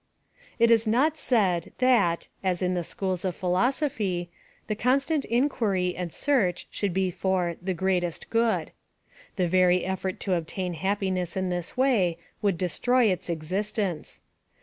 [0.57, 4.31] It is not said, that, as in the scliools of philoso phy,
[4.65, 8.71] the constant inquiry and search should be foi the' greatest good.'
[9.35, 14.21] The very effort to obtain hap piness in this way would destroy its existence.